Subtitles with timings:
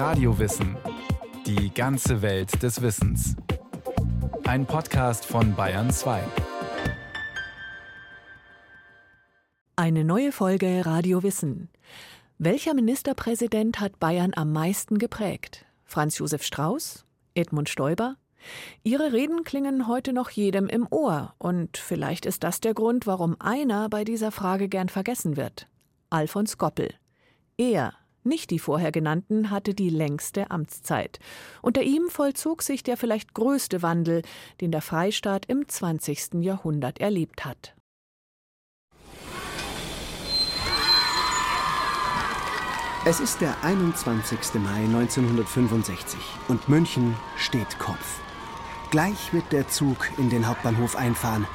[0.00, 0.78] Radiowissen.
[1.44, 3.36] Die ganze Welt des Wissens.
[4.44, 6.22] Ein Podcast von Bayern 2.
[9.76, 11.68] Eine neue Folge Radio Wissen.
[12.38, 15.66] Welcher Ministerpräsident hat Bayern am meisten geprägt?
[15.84, 17.04] Franz Josef Strauß?
[17.34, 18.16] Edmund Stoiber?
[18.82, 23.36] Ihre Reden klingen heute noch jedem im Ohr, und vielleicht ist das der Grund, warum
[23.38, 25.68] einer bei dieser Frage gern vergessen wird.
[26.08, 26.94] Alfons Goppel.
[27.58, 27.92] Er,
[28.24, 31.18] nicht die vorher genannten, hatte die längste Amtszeit.
[31.62, 34.22] Unter ihm vollzog sich der vielleicht größte Wandel,
[34.60, 36.42] den der Freistaat im 20.
[36.42, 37.74] Jahrhundert erlebt hat.
[43.06, 44.60] Es ist der 21.
[44.62, 48.20] Mai 1965 und München steht Kopf.
[48.90, 51.46] Gleich wird der Zug in den Hauptbahnhof einfahren.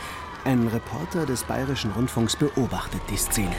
[0.44, 3.56] Ein Reporter des Bayerischen Rundfunks beobachtet die Szene.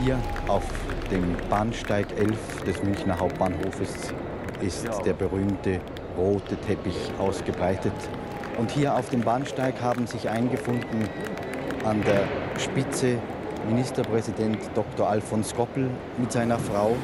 [0.00, 0.64] Hier auf
[1.10, 4.12] dem Bahnsteig 11 des Münchner Hauptbahnhofes
[4.60, 5.80] ist der berühmte
[6.16, 7.92] rote Teppich ausgebreitet.
[8.58, 11.08] Und hier auf dem Bahnsteig haben sich eingefunden
[11.84, 12.24] an der
[12.58, 13.18] Spitze
[13.68, 15.08] Ministerpräsident Dr.
[15.08, 16.96] Alfons Goppel mit seiner Frau.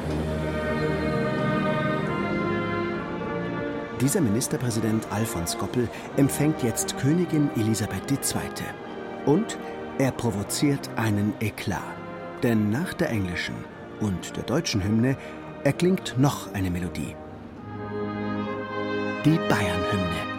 [4.01, 8.49] Dieser Ministerpräsident Alfons Goppel empfängt jetzt Königin Elisabeth II.
[9.25, 9.57] Und
[9.97, 11.98] er provoziert einen Eklat.
[12.43, 13.55] Denn nach der englischen
[13.99, 15.17] und der deutschen Hymne
[15.63, 17.15] erklingt noch eine Melodie.
[19.25, 20.29] Die Bayernhymne.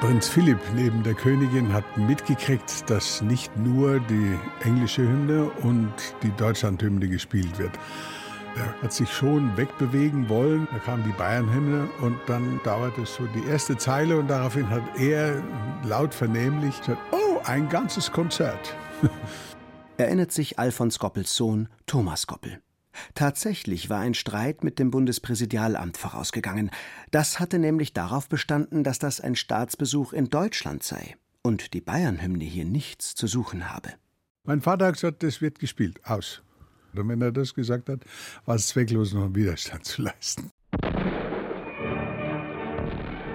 [0.00, 6.30] Prinz Philipp neben der Königin hat mitgekriegt, dass nicht nur die englische Hymne und die
[6.36, 7.72] Deutschlandhymne gespielt wird.
[8.56, 10.66] Er hat sich schon wegbewegen wollen.
[10.72, 14.82] Da kam die Bayernhymne und dann dauerte es so die erste Zeile und daraufhin hat
[14.98, 15.42] er
[15.84, 18.74] laut vernehmlich gesagt, oh, ein ganzes Konzert.
[20.00, 22.60] erinnert sich Alfons Goppels Sohn Thomas Goppel.
[23.14, 26.70] Tatsächlich war ein Streit mit dem Bundespräsidialamt vorausgegangen.
[27.10, 32.44] Das hatte nämlich darauf bestanden, dass das ein Staatsbesuch in Deutschland sei und die Bayernhymne
[32.44, 33.90] hier nichts zu suchen habe.
[34.44, 36.42] Mein Vater hat gesagt, das wird gespielt, aus.
[36.94, 38.00] Und wenn er das gesagt hat,
[38.46, 40.50] war es zwecklos, noch einen Widerstand zu leisten.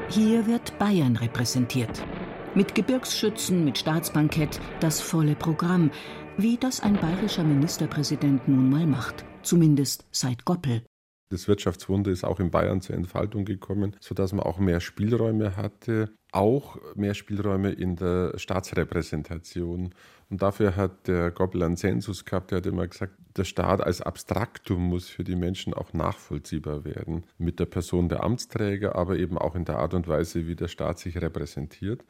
[0.10, 2.06] Hier wird Bayern repräsentiert.
[2.54, 5.92] Mit Gebirgsschützen, mit Staatsbankett, das volle Programm,
[6.38, 10.84] wie das ein bayerischer Ministerpräsident nun mal macht, zumindest seit Goppel.
[11.30, 16.14] Das Wirtschaftswunder ist auch in Bayern zur Entfaltung gekommen, sodass man auch mehr Spielräume hatte,
[16.32, 19.96] auch mehr Spielräume in der Staatsrepräsentation.
[20.30, 24.02] Und dafür hat der Goppel einen Sensus gehabt, der hat immer gesagt, der Staat als
[24.02, 27.24] Abstraktum muss für die Menschen auch nachvollziehbar werden.
[27.38, 30.68] Mit der Person der Amtsträger, aber eben auch in der Art und Weise, wie der
[30.68, 32.04] Staat sich repräsentiert.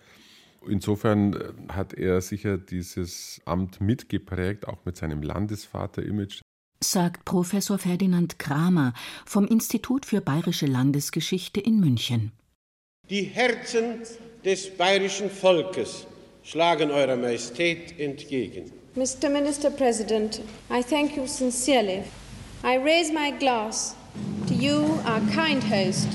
[0.67, 6.41] Insofern äh, hat er sicher dieses Amt mitgeprägt, auch mit seinem Landesvater-Image.
[6.83, 8.93] Sagt Professor Ferdinand Kramer
[9.25, 12.31] vom Institut für Bayerische Landesgeschichte in München.
[13.09, 14.01] Die Herzen
[14.43, 16.05] des bayerischen Volkes
[16.43, 18.71] schlagen Eurer Majestät entgegen.
[18.95, 19.29] Mr.
[19.29, 22.03] Minister President, I thank you sincerely.
[22.63, 23.95] I raise my glass
[24.47, 26.07] to you, our kind host,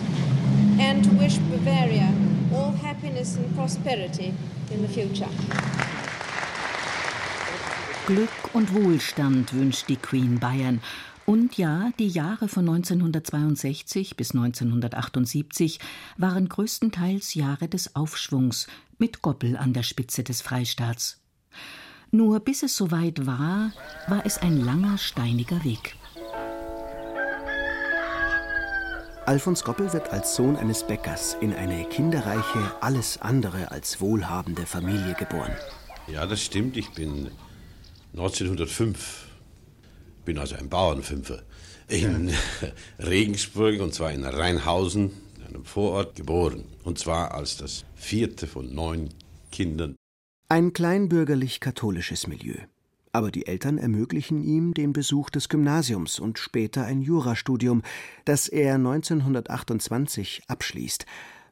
[0.79, 2.13] and to wish Bavaria
[2.53, 4.35] all happiness and prosperity
[4.71, 5.29] in the future.
[8.07, 10.81] Glück und Wohlstand wünscht die Queen Bayern.
[11.27, 15.79] Und ja, die Jahre von 1962 bis 1978
[16.17, 18.67] waren größtenteils Jahre des Aufschwungs
[18.99, 21.21] mit Goppel an der Spitze des Freistaats.
[22.11, 23.73] Nur bis es soweit war,
[24.09, 25.95] war es ein langer, steiniger Weg.
[29.31, 35.15] Alfons Goppel wird als Sohn eines Bäckers in eine kinderreiche, alles andere als wohlhabende Familie
[35.15, 35.53] geboren.
[36.09, 36.77] Ja, das stimmt.
[36.77, 37.31] Ich bin
[38.13, 39.29] 1905,
[40.25, 41.45] bin also ein Bauernfünfer,
[41.87, 42.35] in
[42.99, 45.13] Regensburg und zwar in Rheinhausen,
[45.47, 46.65] einem Vorort, geboren.
[46.83, 49.11] Und zwar als das vierte von neun
[49.53, 49.95] Kindern.
[50.49, 52.57] Ein kleinbürgerlich-katholisches Milieu.
[53.13, 57.83] Aber die Eltern ermöglichen ihm den Besuch des Gymnasiums und später ein Jurastudium,
[58.25, 61.07] das er 1928 abschließt,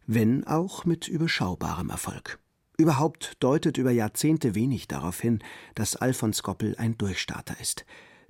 [0.07, 2.39] wenn auch mit überschaubarem Erfolg.
[2.77, 5.41] Überhaupt deutet über Jahrzehnte wenig darauf hin,
[5.75, 7.85] dass Alfons Goppel ein Durchstarter ist.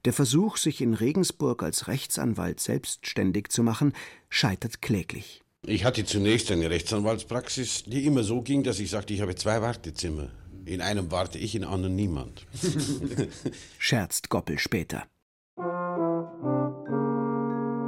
[0.06, 3.92] Der Versuch, sich in Regensburg als Rechtsanwalt selbstständig zu machen,
[4.30, 5.42] scheitert kläglich.
[5.66, 9.60] Ich hatte zunächst eine Rechtsanwaltspraxis, die immer so ging, dass ich sagte, ich habe zwei
[9.60, 10.30] Wartezimmer.
[10.68, 12.46] In einem warte ich, in anderen niemand.
[13.78, 15.04] Scherzt Goppel später.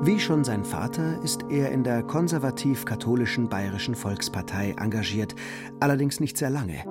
[0.02, 5.34] Wie schon sein Vater ist er in der konservativ-katholischen Bayerischen Volkspartei engagiert,
[5.78, 6.82] allerdings nicht sehr lange.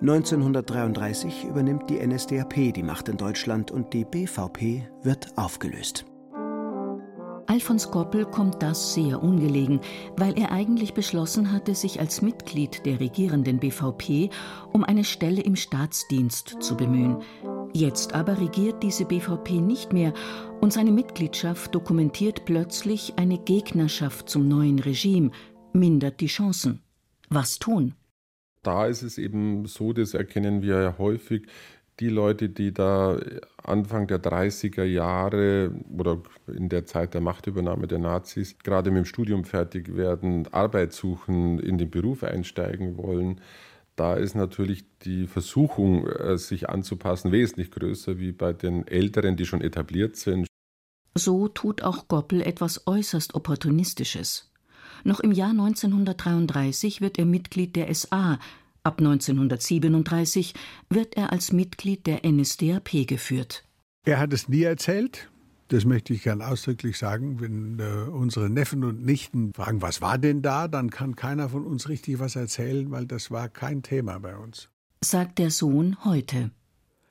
[0.00, 6.06] 1933 übernimmt die NSDAP die Macht in Deutschland und die BVP wird aufgelöst.
[7.50, 9.80] Alfons Goppel kommt das sehr ungelegen,
[10.16, 14.30] weil er eigentlich beschlossen hatte, sich als Mitglied der regierenden BVP
[14.72, 17.16] um eine Stelle im Staatsdienst zu bemühen.
[17.72, 20.14] Jetzt aber regiert diese BVP nicht mehr
[20.60, 25.32] und seine Mitgliedschaft dokumentiert plötzlich eine Gegnerschaft zum neuen Regime,
[25.72, 26.82] mindert die Chancen.
[27.30, 27.96] Was tun?
[28.62, 31.48] Da ist es eben so, das erkennen wir ja häufig,
[32.00, 33.18] die Leute, die da
[33.62, 39.04] Anfang der 30er Jahre oder in der Zeit der Machtübernahme der Nazis gerade mit dem
[39.04, 43.40] Studium fertig werden, Arbeit suchen, in den Beruf einsteigen wollen,
[43.96, 49.44] da ist natürlich die Versuchung, äh, sich anzupassen, wesentlich größer wie bei den Älteren, die
[49.44, 50.46] schon etabliert sind.
[51.14, 54.50] So tut auch Goppel etwas äußerst Opportunistisches.
[55.04, 58.38] Noch im Jahr 1933 wird er Mitglied der SA,
[58.82, 60.54] Ab 1937
[60.88, 63.64] wird er als Mitglied der NSDAP geführt.
[64.04, 65.30] Er hat es nie erzählt.
[65.68, 67.40] Das möchte ich gern ausdrücklich sagen.
[67.40, 71.64] Wenn äh, unsere Neffen und Nichten fragen, was war denn da, dann kann keiner von
[71.64, 74.68] uns richtig was erzählen, weil das war kein Thema bei uns.
[75.02, 76.50] Sagt der Sohn heute.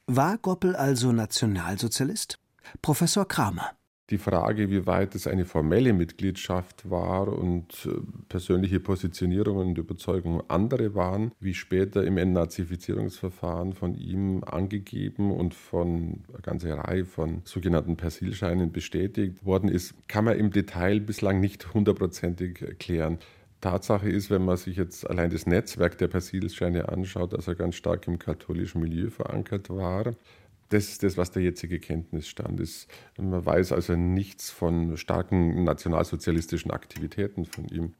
[0.07, 2.39] War Goppel also Nationalsozialist?
[2.81, 3.78] Professor Kramer
[4.09, 10.41] die Frage, wie weit es eine formelle Mitgliedschaft war und äh, persönliche Positionierungen und Überzeugungen
[10.47, 17.41] andere waren, wie später im Entnazifizierungsverfahren von ihm angegeben und von einer ganzen Reihe von
[17.45, 23.19] sogenannten Persilscheinen bestätigt worden ist, kann man im Detail bislang nicht hundertprozentig erklären.
[23.61, 27.75] Tatsache ist, wenn man sich jetzt allein das Netzwerk der Persilscheine anschaut, dass er ganz
[27.75, 30.13] stark im katholischen Milieu verankert war.
[30.69, 32.87] Das ist das, was der jetzige Kenntnisstand ist.
[33.17, 37.95] Man weiß also nichts von starken nationalsozialistischen Aktivitäten von ihm.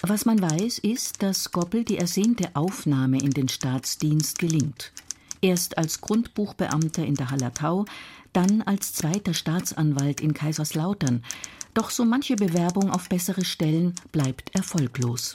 [0.00, 4.92] Was man weiß, ist, dass Goppel die ersehnte Aufnahme in den Staatsdienst gelingt.
[5.42, 7.84] Erst als Grundbuchbeamter in der Hallertau,
[8.32, 11.22] dann als zweiter Staatsanwalt in Kaiserslautern.
[11.74, 15.34] Doch so manche Bewerbung auf bessere Stellen bleibt erfolglos.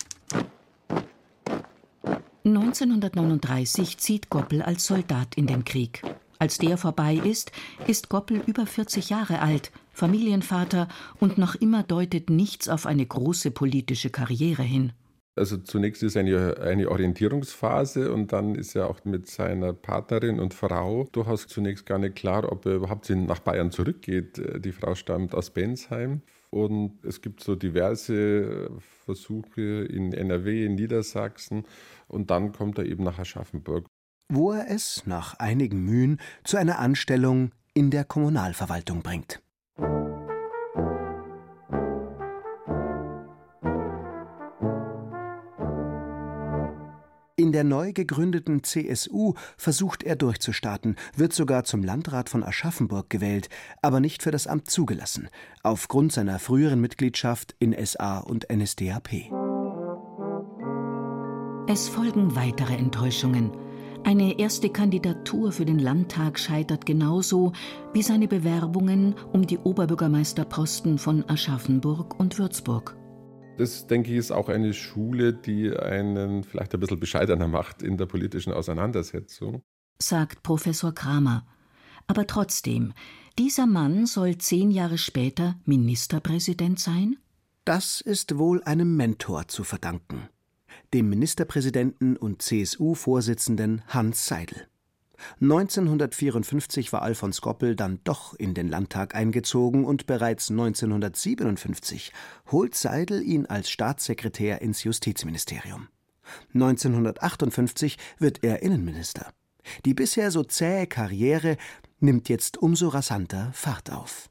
[2.45, 6.01] 1939 zieht Goppel als Soldat in den Krieg.
[6.39, 7.53] Als der vorbei ist,
[7.87, 10.89] ist Goppel über 40 Jahre alt, Familienvater
[11.21, 14.91] und noch immer deutet nichts auf eine große politische Karriere hin.
[15.35, 20.53] Also zunächst ist eine, eine Orientierungsphase und dann ist er auch mit seiner Partnerin und
[20.53, 24.41] Frau durchaus zunächst gar nicht klar, ob er überhaupt nach Bayern zurückgeht.
[24.63, 26.21] Die Frau stammt aus Bensheim
[26.53, 28.69] und es gibt so diverse
[29.05, 31.65] Versuche in NRW, in Niedersachsen
[32.07, 33.87] und dann kommt er eben nach Aschaffenburg.
[34.31, 39.42] Wo er es nach einigen Mühen zu einer Anstellung in der Kommunalverwaltung bringt.
[47.53, 53.49] Der neu gegründeten CSU versucht er durchzustarten, wird sogar zum Landrat von Aschaffenburg gewählt,
[53.81, 55.29] aber nicht für das Amt zugelassen,
[55.61, 59.31] aufgrund seiner früheren Mitgliedschaft in SA und NSDAP.
[61.67, 63.51] Es folgen weitere Enttäuschungen.
[64.03, 67.53] Eine erste Kandidatur für den Landtag scheitert genauso
[67.93, 72.97] wie seine Bewerbungen um die Oberbürgermeisterposten von Aschaffenburg und Würzburg.
[73.57, 77.97] Das, denke ich, ist auch eine Schule, die einen vielleicht ein bisschen bescheidener macht in
[77.97, 79.61] der politischen Auseinandersetzung.
[79.99, 81.45] Sagt Professor Kramer.
[82.07, 82.93] Aber trotzdem,
[83.37, 87.17] dieser Mann soll zehn Jahre später Ministerpräsident sein?
[87.63, 90.27] Das ist wohl einem Mentor zu verdanken.
[90.93, 94.67] Dem Ministerpräsidenten und CSU-Vorsitzenden Hans Seidel.
[95.41, 102.11] 1954 war Alfons Goppel dann doch in den Landtag eingezogen und bereits 1957
[102.51, 105.87] holt Seidel ihn als Staatssekretär ins Justizministerium.
[106.53, 109.33] 1958 wird er Innenminister.
[109.85, 111.57] Die bisher so zähe Karriere
[111.99, 114.29] nimmt jetzt umso rasanter Fahrt auf.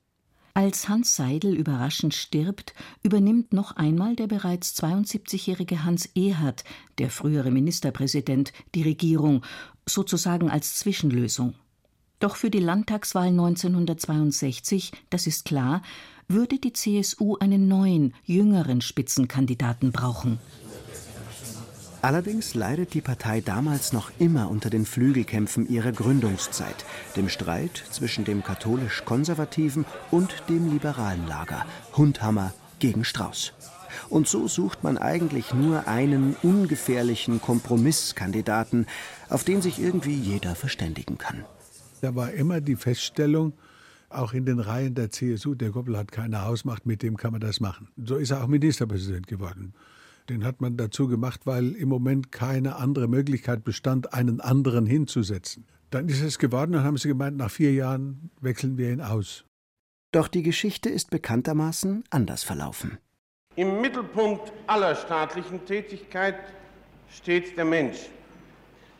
[0.54, 6.64] Als Hans Seidel überraschend stirbt, übernimmt noch einmal der bereits 72-jährige Hans Ehert,
[6.98, 9.42] der frühere Ministerpräsident, die Regierung,
[9.86, 11.54] sozusagen als Zwischenlösung.
[12.18, 15.82] Doch für die Landtagswahl 1962, das ist klar,
[16.28, 20.38] würde die CSU einen neuen, jüngeren Spitzenkandidaten brauchen.
[22.02, 28.24] Allerdings leidet die Partei damals noch immer unter den Flügelkämpfen ihrer Gründungszeit, dem Streit zwischen
[28.24, 31.64] dem katholisch-konservativen und dem liberalen Lager,
[31.96, 33.52] Hundhammer gegen Strauß.
[34.08, 38.86] Und so sucht man eigentlich nur einen ungefährlichen Kompromisskandidaten,
[39.28, 41.44] auf den sich irgendwie jeder verständigen kann.
[42.00, 43.52] Da war immer die Feststellung,
[44.08, 47.40] auch in den Reihen der CSU, der Goppel hat keine Hausmacht, mit dem kann man
[47.40, 47.86] das machen.
[48.04, 49.72] So ist er auch Ministerpräsident geworden.
[50.28, 55.66] Den hat man dazu gemacht, weil im Moment keine andere Möglichkeit bestand, einen anderen hinzusetzen.
[55.90, 59.44] Dann ist es geworden und haben sie gemeint, nach vier Jahren wechseln wir ihn aus.
[60.12, 62.98] Doch die Geschichte ist bekanntermaßen anders verlaufen.
[63.56, 66.36] Im Mittelpunkt aller staatlichen Tätigkeit
[67.10, 67.98] steht der Mensch.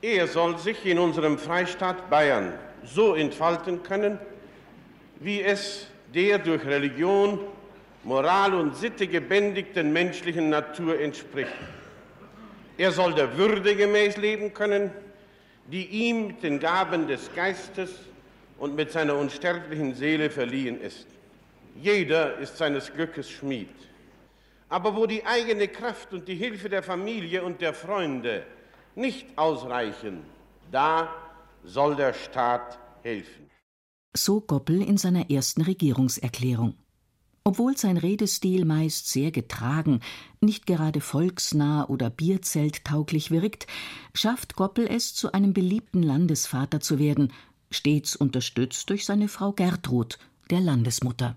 [0.03, 2.53] Er soll sich in unserem Freistaat Bayern
[2.85, 4.19] so entfalten können,
[5.21, 7.39] wie es der durch Religion,
[8.05, 11.53] Moral und Sitte gebändigten menschlichen Natur entspricht.
[12.77, 14.91] Er soll der Würde gemäß leben können,
[15.71, 17.91] die ihm mit den Gaben des Geistes
[18.59, 21.07] und mit seiner unsterblichen Seele verliehen ist.
[21.81, 23.69] Jeder ist seines Glückes Schmied.
[24.69, 28.45] Aber wo die eigene Kraft und die Hilfe der Familie und der Freunde
[28.95, 30.25] nicht ausreichen,
[30.71, 31.15] da
[31.63, 33.51] soll der Staat helfen.
[34.15, 36.82] So Goppel in seiner ersten Regierungserklärung.
[37.45, 40.01] Obwohl sein Redestil meist sehr getragen,
[40.41, 43.67] nicht gerade volksnah oder bierzelttauglich wirkt,
[44.15, 47.33] schafft Goppel es, zu einem beliebten Landesvater zu werden,
[47.71, 50.19] stets unterstützt durch seine Frau Gertrud,
[50.51, 51.37] der Landesmutter.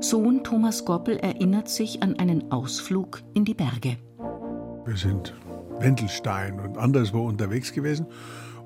[0.00, 3.98] Sohn Thomas Goppel erinnert sich an einen Ausflug in die Berge.
[4.86, 5.34] Wir sind
[5.78, 8.06] Wendelstein und anderswo unterwegs gewesen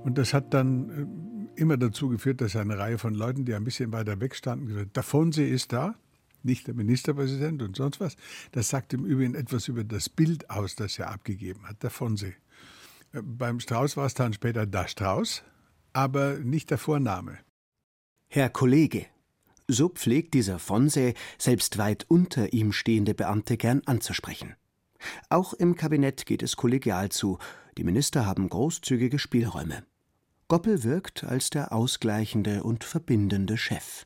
[0.04, 1.29] und das hat dann äh,
[1.60, 4.86] immer dazu geführt, dass eine Reihe von Leuten, die ein bisschen weiter weg standen, gesagt
[4.86, 5.94] haben, Davonsee ist da,
[6.42, 8.16] nicht der Ministerpräsident und sonst was.
[8.52, 12.34] Das sagt im Übrigen etwas über das Bild aus, das er abgegeben hat, Davonsee.
[13.12, 15.42] Äh, beim Strauß war es dann später der Strauß,
[15.92, 17.38] aber nicht der Vorname.
[18.28, 19.06] Herr Kollege,
[19.68, 24.54] so pflegt dieser Fonsee selbst weit unter ihm stehende Beamte gern anzusprechen.
[25.28, 27.38] Auch im Kabinett geht es kollegial zu.
[27.78, 29.82] Die Minister haben großzügige Spielräume.
[30.50, 34.04] Goppel wirkt als der ausgleichende und verbindende Chef.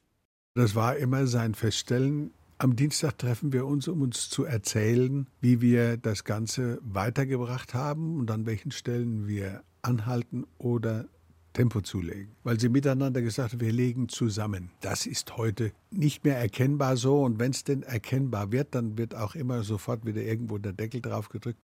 [0.54, 2.32] Das war immer sein Feststellen.
[2.58, 8.18] Am Dienstag treffen wir uns, um uns zu erzählen, wie wir das Ganze weitergebracht haben
[8.18, 11.06] und an welchen Stellen wir anhalten oder
[11.54, 12.36] Tempo zulegen.
[12.42, 14.70] Weil sie miteinander gesagt haben, wir legen zusammen.
[14.82, 17.22] Das ist heute nicht mehr erkennbar so.
[17.22, 21.00] Und wenn es denn erkennbar wird, dann wird auch immer sofort wieder irgendwo der Deckel
[21.00, 21.58] drauf gedrückt.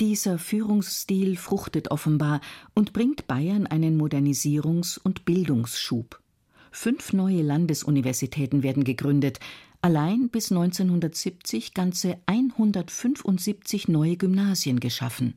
[0.00, 2.40] Dieser Führungsstil fruchtet offenbar
[2.74, 6.20] und bringt Bayern einen Modernisierungs- und Bildungsschub.
[6.72, 9.38] Fünf neue Landesuniversitäten werden gegründet,
[9.82, 15.34] allein bis 1970 ganze 175 neue Gymnasien geschaffen.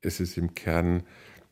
[0.00, 1.02] Es ist im Kern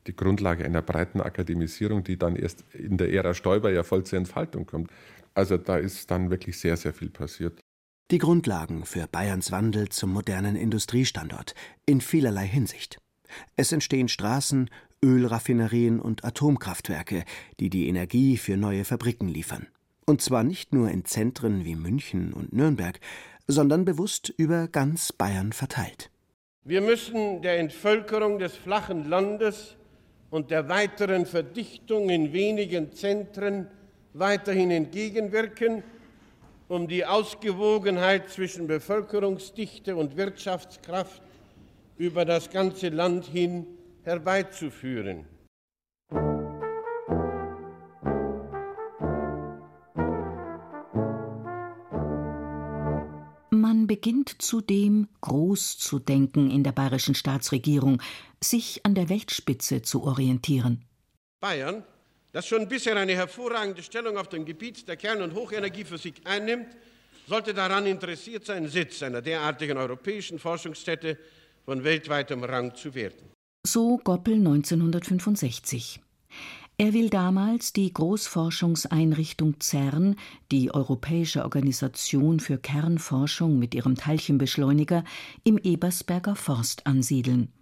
[0.07, 4.17] die Grundlage einer breiten Akademisierung, die dann erst in der Ära Stoiber ja voll zur
[4.17, 4.91] Entfaltung kommt.
[5.35, 7.60] Also da ist dann wirklich sehr, sehr viel passiert
[8.11, 11.55] die Grundlagen für Bayerns Wandel zum modernen Industriestandort
[11.87, 12.99] in vielerlei Hinsicht.
[13.55, 14.69] Es entstehen Straßen,
[15.05, 17.25] Ölraffinerien und Atomkraftwerke,
[17.61, 19.69] die die Energie für neue Fabriken liefern.
[20.07, 22.99] Und zwar nicht nur in Zentren wie München und Nürnberg,
[23.47, 26.11] sondern bewusst über ganz Bayern verteilt.
[26.65, 29.77] Wir müssen der Entvölkerung des flachen Landes
[30.31, 33.69] und der weiteren Verdichtung in wenigen Zentren
[34.15, 35.85] weiterhin entgegenwirken
[36.71, 41.21] um die Ausgewogenheit zwischen Bevölkerungsdichte und Wirtschaftskraft
[41.99, 43.67] über das ganze Land hin
[44.05, 45.27] herbeizuführen.
[53.51, 58.01] Man beginnt zudem groß zu denken in der bayerischen Staatsregierung,
[58.41, 60.85] sich an der Weltspitze zu orientieren.
[61.41, 61.83] Bayern
[62.33, 66.69] das schon bisher eine hervorragende Stellung auf dem Gebiet der Kern- und Hochenergiephysik einnimmt,
[67.27, 71.19] sollte daran interessiert sein, Sitz einer derartigen europäischen Forschungsstätte
[71.65, 73.31] von weltweitem Rang zu werden.
[73.67, 76.01] So Goppel 1965.
[76.79, 80.17] Er will damals die Großforschungseinrichtung CERN,
[80.51, 85.05] die Europäische Organisation für Kernforschung mit ihrem Teilchenbeschleuniger,
[85.45, 87.53] im Ebersberger Forst ansiedeln.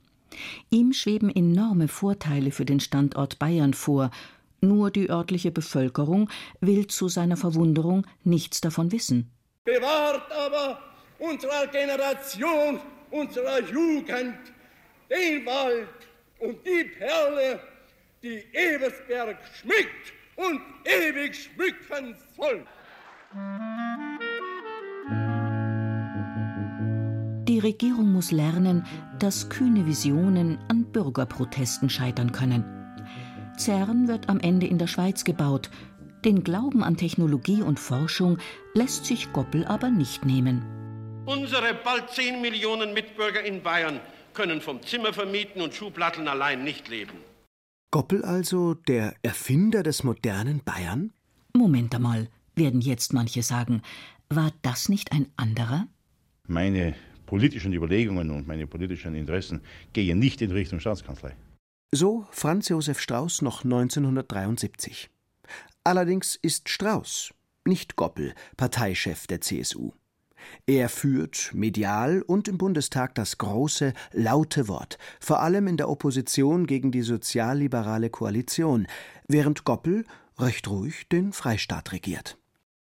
[0.70, 4.12] Ihm schweben enorme Vorteile für den Standort Bayern vor,
[4.60, 9.30] nur die örtliche Bevölkerung will zu seiner Verwunderung nichts davon wissen.
[9.64, 10.80] Bewahrt aber
[11.18, 14.36] unserer Generation, unserer Jugend
[15.10, 15.88] den Wald
[16.40, 17.60] und die Perle,
[18.22, 22.64] die Ebersberg schmückt und ewig schmücken soll.
[27.48, 28.86] Die Regierung muss lernen,
[29.18, 32.77] dass kühne Visionen an Bürgerprotesten scheitern können.
[33.58, 35.70] CERN wird am Ende in der Schweiz gebaut.
[36.24, 38.38] Den Glauben an Technologie und Forschung
[38.74, 40.62] lässt sich Goppel aber nicht nehmen.
[41.26, 44.00] Unsere bald 10 Millionen Mitbürger in Bayern
[44.34, 47.18] können vom Zimmer vermieten und Schublatteln allein nicht leben.
[47.90, 51.12] Goppel also der Erfinder des modernen Bayern?
[51.54, 53.82] Moment einmal, werden jetzt manche sagen.
[54.28, 55.86] War das nicht ein anderer?
[56.46, 56.94] Meine
[57.26, 59.60] politischen Überlegungen und meine politischen Interessen
[59.92, 61.34] gehen nicht in Richtung Staatskanzlei.
[61.90, 65.08] So Franz Josef Strauß noch 1973.
[65.84, 67.32] Allerdings ist Strauß,
[67.64, 69.92] nicht Goppel, Parteichef der CSU.
[70.66, 76.66] Er führt medial und im Bundestag das große, laute Wort, vor allem in der Opposition
[76.66, 78.86] gegen die sozialliberale Koalition,
[79.26, 80.04] während Goppel
[80.38, 82.37] recht ruhig den Freistaat regiert.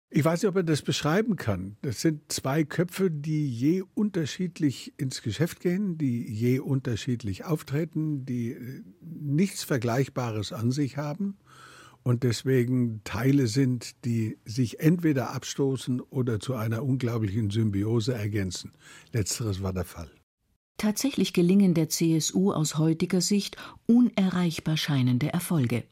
[0.08, 1.76] Ich weiß nicht, ob er das beschreiben kann.
[1.82, 8.52] Das sind zwei Köpfe, die je unterschiedlich ins Geschäft gehen, die je unterschiedlich auftreten, die
[8.52, 11.36] äh, nichts Vergleichbares an sich haben
[12.06, 18.70] und deswegen Teile sind, die sich entweder abstoßen oder zu einer unglaublichen Symbiose ergänzen.
[19.12, 20.08] Letzteres war der Fall.
[20.78, 25.82] Tatsächlich gelingen der CSU aus heutiger Sicht unerreichbar scheinende Erfolge.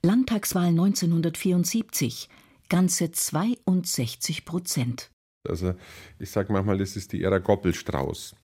[0.00, 2.28] Landtagswahl 1974
[2.68, 5.10] ganze 62 Prozent.
[5.48, 5.74] Also
[6.18, 8.34] ich sage manchmal, das ist die Ära Goppelstrauß.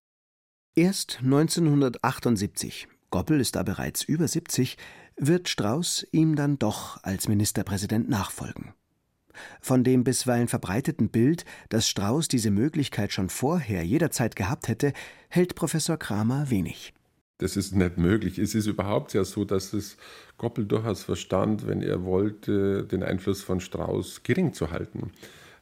[0.75, 4.79] Erst 1978, Goppel ist da bereits über 70,
[5.17, 8.73] wird Strauß ihm dann doch als Ministerpräsident nachfolgen.
[9.61, 14.93] Von dem bisweilen verbreiteten Bild, dass Strauß diese Möglichkeit schon vorher jederzeit gehabt hätte,
[15.29, 16.95] hält Professor Kramer wenig.
[17.43, 18.39] Das ist nicht möglich.
[18.39, 19.97] Es ist überhaupt ja so, dass es
[20.39, 25.11] Goppel durchaus verstand, wenn er wollte, den Einfluss von Strauß gering zu halten.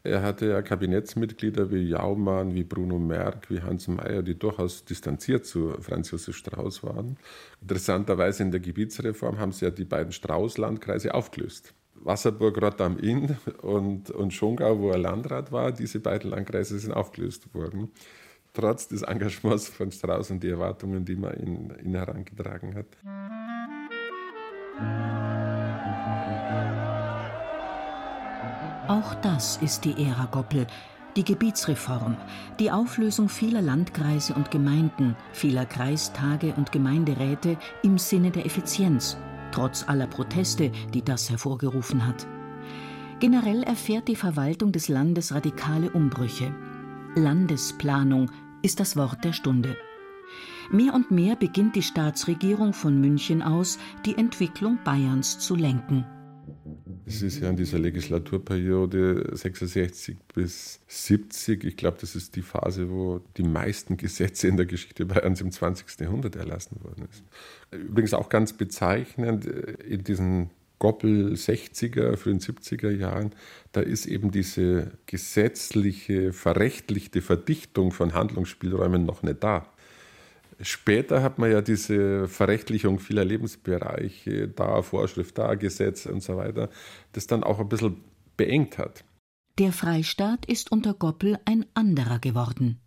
[0.02, 5.46] Er hatte ja Kabinettsmitglieder wie Jaumann, wie Bruno Merck, wie Hans Mayer, die durchaus distanziert
[5.46, 7.16] zu Franz Josef Strauß waren.
[7.62, 11.72] Interessanterweise in der Gebietsreform haben sie ja die beiden Strauß-Landkreise aufgelöst.
[11.94, 16.92] Wasserburg, Rott am Inn und, und Schongau, wo er Landrat war, diese beiden Landkreise sind
[16.92, 17.90] aufgelöst worden.
[18.52, 22.86] Trotz des Engagements von Strauß und die Erwartungen, die man ihn, ihn herangetragen hat.
[28.88, 30.66] Auch das ist die Ära Goppel,
[31.14, 32.16] die Gebietsreform,
[32.58, 39.16] die Auflösung vieler Landkreise und Gemeinden, vieler Kreistage und Gemeinderäte im Sinne der Effizienz,
[39.52, 42.26] trotz aller Proteste, die das hervorgerufen hat.
[43.20, 46.54] Generell erfährt die Verwaltung des Landes radikale Umbrüche.
[47.16, 48.30] Landesplanung
[48.62, 49.76] ist das Wort der Stunde.
[50.70, 56.06] Mehr und mehr beginnt die Staatsregierung von München aus, die Entwicklung Bayerns zu lenken.
[57.06, 62.88] Es ist ja in dieser Legislaturperiode 66 bis 70, ich glaube, das ist die Phase,
[62.90, 66.00] wo die meisten Gesetze in der Geschichte Bayerns im 20.
[66.00, 67.24] Jahrhundert erlassen worden ist.
[67.72, 73.32] Übrigens auch ganz bezeichnend, äh, in diesen Goppel 60er, frühen 70er Jahren,
[73.72, 79.66] da ist eben diese gesetzliche, verrechtlichte Verdichtung von Handlungsspielräumen noch nicht da.
[80.62, 86.70] Später hat man ja diese Verrechtlichung vieler Lebensbereiche, da Vorschrift, da Gesetz und so weiter,
[87.12, 87.98] das dann auch ein bisschen
[88.36, 89.04] beengt hat.
[89.58, 92.78] Der Freistaat ist unter Goppel ein anderer geworden.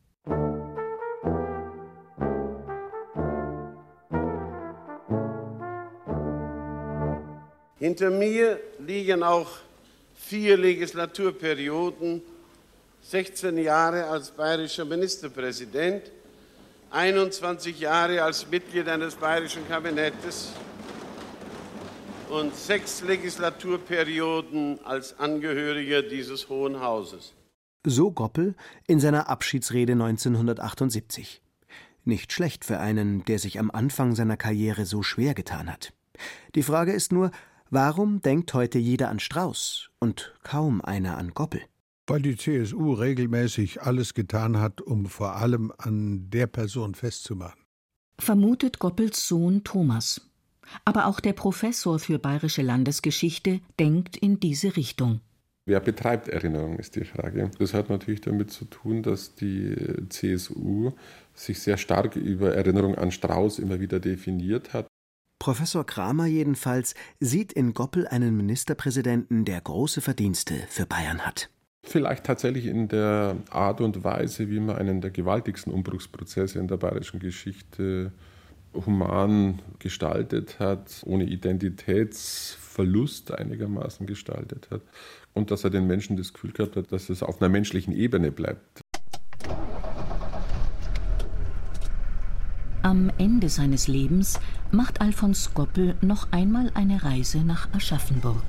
[7.94, 9.52] Hinter mir liegen auch
[10.16, 12.24] vier Legislaturperioden,
[13.04, 16.02] 16 Jahre als bayerischer Ministerpräsident
[16.90, 20.54] 21 Jahre als Mitglied eines bayerischen Kabinetts
[22.32, 27.34] und sechs Legislaturperioden als Angehöriger dieses Hohen Hauses.
[27.86, 28.56] So Goppel
[28.88, 31.44] in seiner Abschiedsrede 1978.
[32.06, 35.94] Nicht schlecht für einen, der sich am Anfang seiner Karriere so schwer getan hat.
[36.56, 37.30] Die Frage ist nur,
[37.74, 41.62] warum denkt heute jeder an Strauß und kaum einer an Goppel?
[42.06, 47.60] Weil die CSU regelmäßig alles getan hat, um vor allem an der Person festzumachen.
[48.20, 50.30] Vermutet Goppels Sohn Thomas.
[50.86, 55.22] Aber auch der Professor für bayerische Landesgeschichte denkt in diese Richtung.
[55.66, 57.50] Wer betreibt Erinnerung, ist die Frage.
[57.58, 59.76] Das hat natürlich damit zu tun, dass die
[60.10, 60.92] CSU
[61.34, 64.88] sich sehr stark über Erinnerung an Strauß immer wieder definiert hat.
[65.44, 71.50] Professor Kramer jedenfalls sieht in Goppel einen Ministerpräsidenten, der große Verdienste für Bayern hat.
[71.86, 76.78] Vielleicht tatsächlich in der Art und Weise, wie man einen der gewaltigsten Umbruchsprozesse in der
[76.78, 78.14] bayerischen Geschichte
[78.74, 84.84] human gestaltet hat, ohne Identitätsverlust einigermaßen gestaltet hat
[85.34, 88.32] und dass er den Menschen das Gefühl gehabt hat, dass es auf einer menschlichen Ebene
[88.32, 88.83] bleibt.
[92.84, 94.42] Am Ende seines Lebens
[94.72, 98.44] macht Alfons Goppel noch einmal eine Reise nach Aschaffenburg.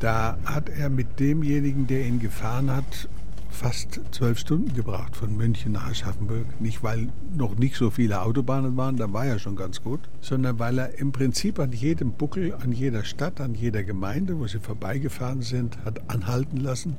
[0.00, 3.08] Da hat er mit demjenigen, der ihn gefahren hat,
[3.48, 6.60] fast zwölf Stunden gebraucht von München nach Aschaffenburg.
[6.60, 10.58] Nicht, weil noch nicht so viele Autobahnen waren, da war er schon ganz gut, sondern
[10.58, 14.58] weil er im Prinzip an jedem Buckel, an jeder Stadt, an jeder Gemeinde, wo sie
[14.58, 16.96] vorbeigefahren sind, hat anhalten lassen,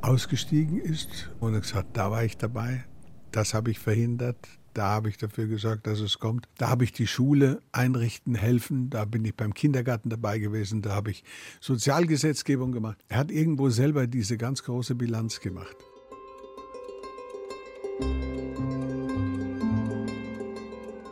[0.00, 2.84] ausgestiegen ist und gesagt, da war ich dabei,
[3.32, 6.48] das habe ich verhindert, Da habe ich dafür gesorgt, dass es kommt.
[6.56, 8.88] Da habe ich die Schule einrichten, helfen.
[8.88, 10.80] Da bin ich beim Kindergarten dabei gewesen.
[10.80, 11.24] Da habe ich
[11.60, 12.98] Sozialgesetzgebung gemacht.
[13.08, 15.76] Er hat irgendwo selber diese ganz große Bilanz gemacht.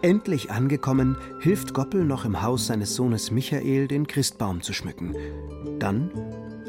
[0.03, 5.15] Endlich angekommen, hilft Goppel noch im Haus seines Sohnes Michael den Christbaum zu schmücken.
[5.79, 6.11] Dann,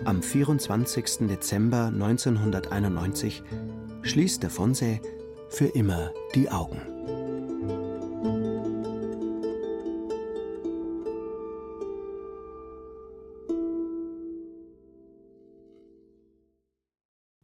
[0.03, 1.29] am 24.
[1.29, 3.41] Dezember 1991,
[4.01, 4.99] schließt der Fonsee
[5.51, 6.81] für immer die Augen.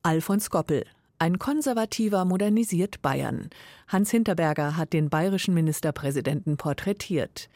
[0.02, 0.86] Alfons Goppel
[1.20, 3.50] ein Konservativer modernisiert Bayern.
[3.88, 7.50] Hans Hinterberger hat den bayerischen Ministerpräsidenten porträtiert.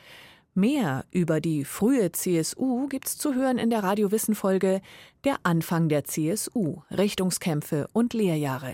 [0.56, 4.82] Mehr über die frühe CSU gibt's zu hören in der Radiowissen-Folge
[5.26, 8.74] Der Anfang der CSU, Richtungskämpfe und Lehrjahre